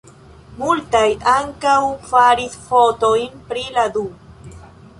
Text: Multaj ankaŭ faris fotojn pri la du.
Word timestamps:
Multaj 0.61 1.01
ankaŭ 1.33 1.75
faris 2.13 2.55
fotojn 2.71 3.39
pri 3.53 3.69
la 3.79 3.87
du. 3.99 4.07